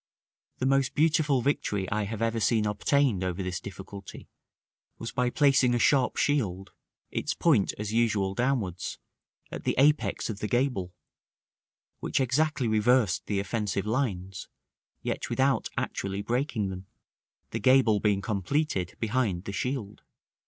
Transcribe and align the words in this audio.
The 0.57 0.65
most 0.65 0.95
beautiful 0.95 1.43
victory 1.43 1.87
I 1.91 2.05
have 2.05 2.23
ever 2.23 2.39
seen 2.39 2.65
obtained 2.65 3.23
over 3.23 3.43
this 3.43 3.59
difficulty 3.59 4.29
was 4.97 5.11
by 5.11 5.29
placing 5.29 5.75
a 5.75 5.77
sharp 5.77 6.17
shield, 6.17 6.71
its 7.11 7.35
point, 7.35 7.75
as 7.77 7.93
usual, 7.93 8.33
downwards, 8.33 8.97
at 9.51 9.63
the 9.63 9.75
apex 9.77 10.27
of 10.27 10.39
the 10.39 10.47
gable, 10.47 10.95
which 11.99 12.19
exactly 12.19 12.67
reversed 12.67 13.27
the 13.27 13.39
offensive 13.39 13.85
lines, 13.85 14.47
yet 15.03 15.29
without 15.29 15.69
actually 15.77 16.23
breaking 16.23 16.69
them; 16.69 16.87
the 17.51 17.59
gable 17.59 17.99
being 17.99 18.21
completed 18.21 18.95
behind 18.99 19.43
the 19.43 19.51
shield. 19.53 20.01